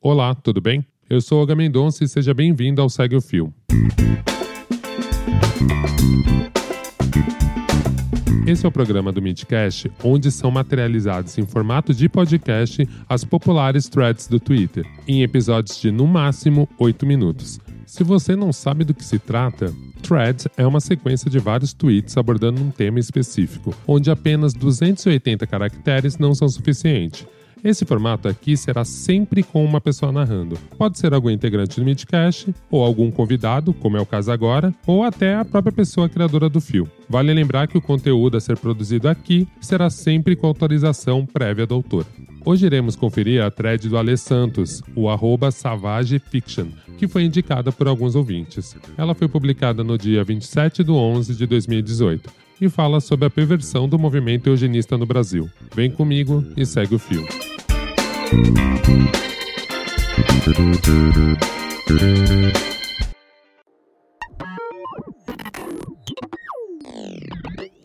[0.00, 0.86] Olá, tudo bem?
[1.10, 3.52] Eu sou Olga Mendonça e seja bem-vindo ao Segue o Fio.
[8.46, 13.88] Esse é o programa do Midcast, onde são materializados em formato de podcast as populares
[13.88, 17.58] threads do Twitter, em episódios de no máximo 8 minutos.
[17.84, 22.16] Se você não sabe do que se trata, Threads é uma sequência de vários tweets
[22.16, 27.26] abordando um tema específico, onde apenas 280 caracteres não são suficientes.
[27.62, 30.56] Esse formato aqui será sempre com uma pessoa narrando.
[30.76, 35.02] Pode ser algum integrante do Midcast, ou algum convidado, como é o caso agora, ou
[35.02, 36.88] até a própria pessoa criadora do fio.
[37.08, 41.74] Vale lembrar que o conteúdo a ser produzido aqui será sempre com autorização prévia do
[41.74, 42.06] autor.
[42.44, 47.72] Hoje iremos conferir a thread do Ale Santos, o arroba Savage Fiction, que foi indicada
[47.72, 48.76] por alguns ouvintes.
[48.96, 53.88] Ela foi publicada no dia 27 de 11 de 2018 e fala sobre a perversão
[53.88, 55.48] do movimento eugenista no Brasil.
[55.74, 57.26] Vem comigo e segue o fio.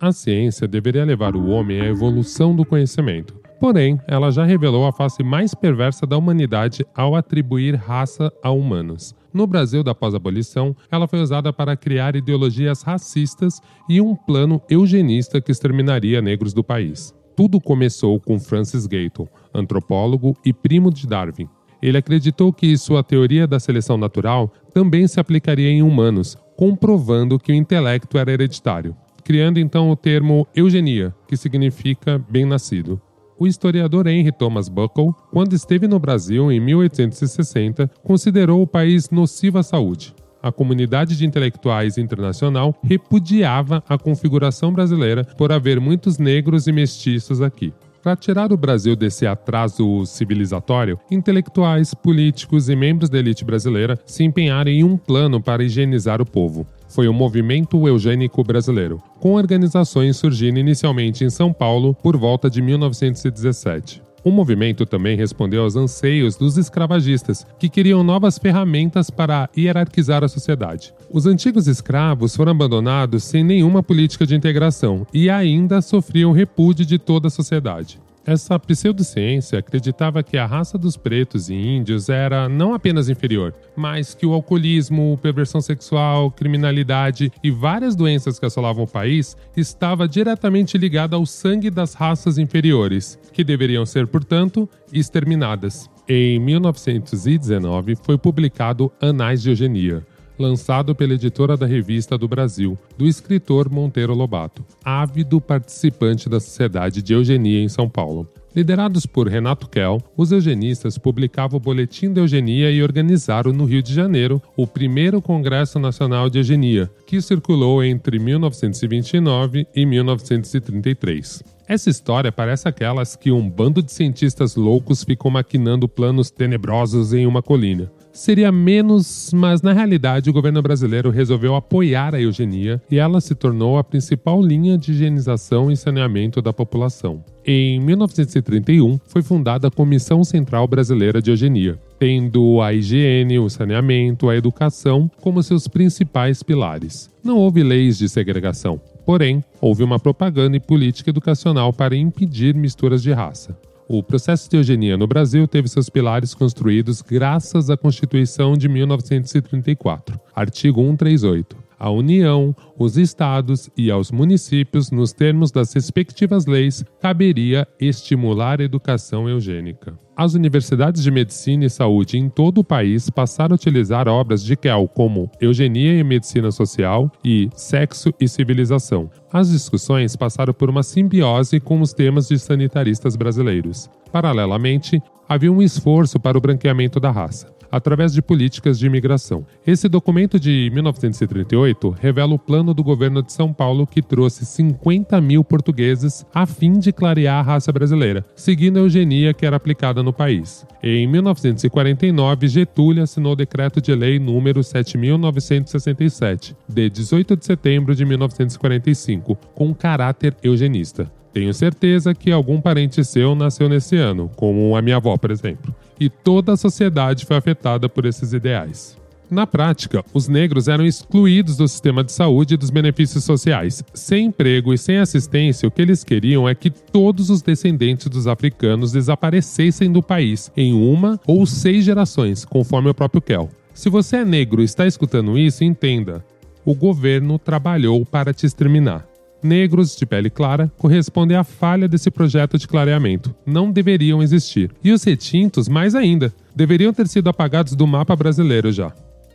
[0.00, 3.40] A ciência deveria levar o homem à evolução do conhecimento.
[3.60, 9.14] Porém, ela já revelou a face mais perversa da humanidade ao atribuir raça a humanos.
[9.32, 15.40] No Brasil da pós-abolição, ela foi usada para criar ideologias racistas e um plano eugenista
[15.40, 17.14] que exterminaria negros do país.
[17.34, 21.48] Tudo começou com Francis Galton, antropólogo e primo de Darwin.
[21.80, 27.50] Ele acreditou que sua teoria da seleção natural também se aplicaria em humanos, comprovando que
[27.50, 33.00] o intelecto era hereditário, criando então o termo eugenia, que significa bem-nascido.
[33.38, 39.58] O historiador Henry Thomas Buckle, quando esteve no Brasil em 1860, considerou o país nocivo
[39.58, 40.14] à saúde.
[40.42, 47.40] A comunidade de intelectuais internacional repudiava a configuração brasileira por haver muitos negros e mestiços
[47.40, 47.72] aqui.
[48.02, 54.24] Para tirar o Brasil desse atraso civilizatório, intelectuais, políticos e membros da elite brasileira se
[54.24, 56.66] empenharam em um plano para higienizar o povo.
[56.92, 62.60] Foi o Movimento Eugênico Brasileiro, com organizações surgindo inicialmente em São Paulo por volta de
[62.60, 64.02] 1917.
[64.22, 70.28] O movimento também respondeu aos anseios dos escravagistas, que queriam novas ferramentas para hierarquizar a
[70.28, 70.92] sociedade.
[71.10, 76.98] Os antigos escravos foram abandonados sem nenhuma política de integração e ainda sofriam repúdio de
[76.98, 77.98] toda a sociedade.
[78.24, 84.14] Essa pseudociência acreditava que a raça dos pretos e índios era não apenas inferior, mas
[84.14, 90.78] que o alcoolismo, perversão sexual, criminalidade e várias doenças que assolavam o país estava diretamente
[90.78, 95.90] ligada ao sangue das raças inferiores, que deveriam ser, portanto, exterminadas.
[96.08, 100.06] Em 1919 foi publicado Anais de Eugenia,
[100.42, 107.00] lançado pela editora da Revista do Brasil, do escritor Monteiro Lobato, ávido participante da Sociedade
[107.00, 108.28] de Eugenia em São Paulo.
[108.54, 113.82] Liderados por Renato Kell, os eugenistas publicavam o Boletim de Eugenia e organizaram no Rio
[113.82, 121.42] de Janeiro o primeiro Congresso Nacional de Eugenia, que circulou entre 1929 e 1933.
[121.66, 127.26] Essa história parece aquelas que um bando de cientistas loucos ficou maquinando planos tenebrosos em
[127.26, 132.98] uma colina seria menos, mas na realidade o governo brasileiro resolveu apoiar a eugenia e
[132.98, 137.24] ela se tornou a principal linha de higienização e saneamento da população.
[137.44, 144.28] Em 1931, foi fundada a Comissão Central Brasileira de Eugenia, tendo a higiene, o saneamento,
[144.28, 147.10] a educação como seus principais pilares.
[147.24, 153.02] Não houve leis de segregação, porém, houve uma propaganda e política educacional para impedir misturas
[153.02, 153.58] de raça.
[153.94, 160.18] O processo de eugenia no Brasil teve seus pilares construídos graças à Constituição de 1934,
[160.34, 161.54] artigo 138.
[161.78, 168.64] A União, os estados e aos municípios, nos termos das respectivas leis, caberia estimular a
[168.64, 169.92] educação eugênica.
[170.14, 174.54] As universidades de medicina e saúde em todo o país passaram a utilizar obras de
[174.56, 179.10] Kell como Eugenia e Medicina Social e Sexo e Civilização.
[179.32, 183.88] As discussões passaram por uma simbiose com os temas de sanitaristas brasileiros.
[184.12, 189.46] Paralelamente, havia um esforço para o branqueamento da raça através de políticas de imigração.
[189.66, 195.18] Esse documento de 1938 revela o plano do governo de São Paulo que trouxe 50
[195.22, 200.02] mil portugueses a fim de clarear a raça brasileira, seguindo a eugenia que era aplicada
[200.02, 200.66] no país.
[200.82, 208.04] Em 1949, Getúlio assinou o decreto de lei número 7.967, de 18 de setembro de
[208.04, 211.10] 1945, com caráter eugenista.
[211.32, 215.74] Tenho certeza que algum parente seu nasceu nesse ano, como a minha avó, por exemplo.
[216.02, 218.96] E toda a sociedade foi afetada por esses ideais.
[219.30, 223.84] Na prática, os negros eram excluídos do sistema de saúde e dos benefícios sociais.
[223.94, 228.26] Sem emprego e sem assistência, o que eles queriam é que todos os descendentes dos
[228.26, 233.48] africanos desaparecessem do país em uma ou seis gerações, conforme o próprio Kell.
[233.72, 236.24] Se você é negro e está escutando isso, entenda:
[236.64, 239.06] o governo trabalhou para te exterminar.
[239.42, 243.34] Negros de pele clara correspondem à falha desse projeto de clareamento.
[243.44, 244.70] Não deveriam existir.
[244.84, 248.92] E os retintos, mais ainda, deveriam ter sido apagados do mapa brasileiro já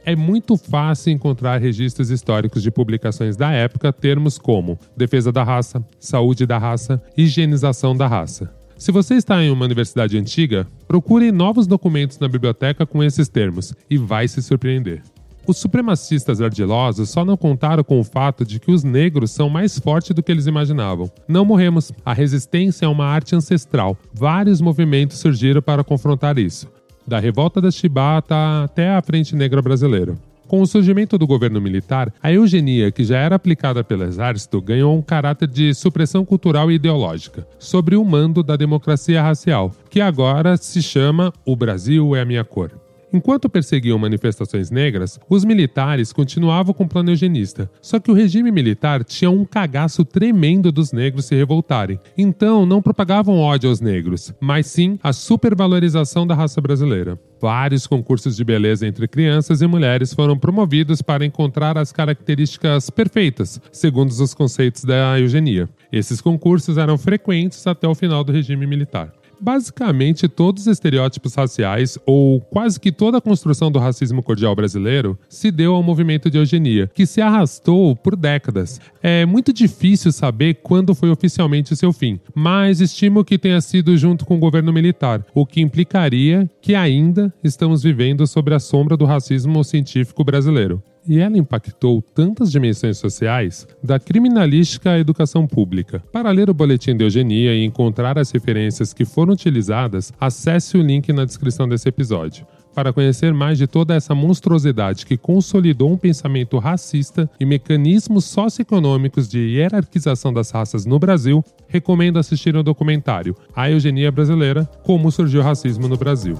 [0.08, 5.86] é muito fácil encontrar registros históricos de publicações da época termos como defesa da raça,
[6.00, 8.50] saúde da raça, higienização da raça.
[8.78, 13.74] Se você está em uma universidade antiga, procure novos documentos na biblioteca com esses termos
[13.90, 15.02] e vai se surpreender.
[15.48, 19.80] Os supremacistas ardilosos só não contaram com o fato de que os negros são mais
[19.80, 21.10] fortes do que eles imaginavam.
[21.26, 21.92] Não morremos.
[22.06, 23.98] A resistência é uma arte ancestral.
[24.14, 26.68] Vários movimentos surgiram para confrontar isso
[27.08, 28.36] da revolta da Chibata
[28.66, 30.18] até a Frente Negra Brasileira.
[30.46, 34.98] Com o surgimento do governo militar, a eugenia, que já era aplicada pelo exército, ganhou
[34.98, 40.58] um caráter de supressão cultural e ideológica, sobre o mando da democracia racial, que agora
[40.58, 42.87] se chama O Brasil é a minha cor.
[43.12, 47.70] Enquanto perseguiam manifestações negras, os militares continuavam com o plano eugenista.
[47.82, 52.00] Só que o regime militar tinha um cagaço tremendo dos negros se revoltarem.
[52.18, 57.18] Então, não propagavam ódio aos negros, mas sim a supervalorização da raça brasileira.
[57.40, 63.62] Vários concursos de beleza entre crianças e mulheres foram promovidos para encontrar as características perfeitas,
[63.72, 65.70] segundo os conceitos da eugenia.
[65.92, 69.14] Esses concursos eram frequentes até o final do regime militar.
[69.40, 75.18] Basicamente, todos os estereótipos raciais, ou quase que toda a construção do racismo cordial brasileiro,
[75.30, 78.80] se deu ao movimento de eugenia, que se arrastou por décadas.
[79.02, 84.26] É muito difícil saber quando foi oficialmente seu fim, mas estimo que tenha sido junto
[84.26, 89.06] com o governo militar, o que implicaria que ainda estamos vivendo sob a sombra do
[89.06, 96.04] racismo científico brasileiro e ela impactou tantas dimensões sociais, da criminalística à educação pública.
[96.12, 100.82] Para ler o boletim de eugenia e encontrar as referências que foram utilizadas, acesse o
[100.82, 102.46] link na descrição desse episódio.
[102.78, 109.28] Para conhecer mais de toda essa monstruosidade que consolidou um pensamento racista e mecanismos socioeconômicos
[109.28, 115.42] de hierarquização das raças no Brasil, recomendo assistir o documentário A Eugenia Brasileira: Como Surgiu
[115.42, 116.36] o Racismo no Brasil.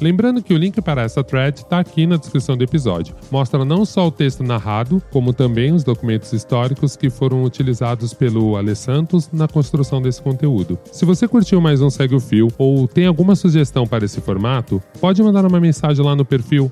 [0.00, 3.14] Lembrando que o link para essa thread está aqui na descrição do episódio.
[3.30, 8.56] Mostra não só o texto narrado, como também os documentos históricos que foram utilizados pelo
[8.56, 10.78] Ale Santos na construção desse conteúdo.
[10.92, 14.82] Se você curtiu mais um Segue o Fio ou tem alguma sugestão para esse formato,
[15.00, 16.70] pode mandar uma mensagem lá no perfil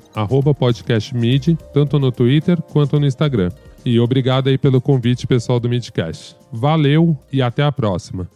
[0.57, 3.49] podcastmid, tanto no Twitter quanto no Instagram.
[3.83, 6.35] E obrigado aí pelo convite pessoal do Midcast.
[6.51, 8.27] Valeu e até a próxima.